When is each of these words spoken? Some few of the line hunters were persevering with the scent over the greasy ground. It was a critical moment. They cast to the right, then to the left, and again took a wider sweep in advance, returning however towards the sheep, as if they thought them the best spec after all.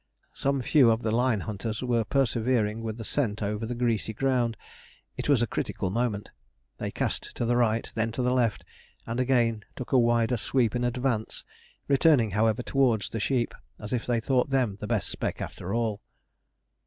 Some 0.33 0.63
few 0.63 0.89
of 0.89 1.03
the 1.03 1.11
line 1.11 1.41
hunters 1.41 1.83
were 1.83 2.03
persevering 2.03 2.81
with 2.81 2.97
the 2.97 3.03
scent 3.03 3.43
over 3.43 3.67
the 3.67 3.75
greasy 3.75 4.13
ground. 4.13 4.57
It 5.15 5.29
was 5.29 5.43
a 5.43 5.45
critical 5.45 5.91
moment. 5.91 6.31
They 6.79 6.89
cast 6.89 7.35
to 7.35 7.45
the 7.45 7.55
right, 7.55 7.87
then 7.93 8.11
to 8.13 8.23
the 8.23 8.33
left, 8.33 8.63
and 9.05 9.19
again 9.19 9.63
took 9.75 9.91
a 9.91 9.99
wider 9.99 10.37
sweep 10.37 10.75
in 10.75 10.83
advance, 10.83 11.43
returning 11.87 12.31
however 12.31 12.63
towards 12.63 13.11
the 13.11 13.19
sheep, 13.19 13.53
as 13.79 13.93
if 13.93 14.07
they 14.07 14.19
thought 14.19 14.49
them 14.49 14.77
the 14.79 14.87
best 14.87 15.07
spec 15.07 15.39
after 15.39 15.71
all. 15.71 16.01